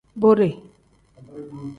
Bode. 0.21 0.49